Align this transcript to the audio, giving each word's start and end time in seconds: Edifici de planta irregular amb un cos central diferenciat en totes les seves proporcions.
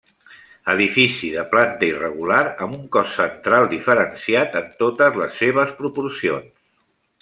Edifici 0.71 1.29
de 1.35 1.43
planta 1.51 1.87
irregular 1.89 2.41
amb 2.67 2.79
un 2.79 2.89
cos 2.97 3.13
central 3.21 3.71
diferenciat 3.77 4.61
en 4.65 4.77
totes 4.85 5.25
les 5.25 5.41
seves 5.47 5.81
proporcions. 5.85 6.55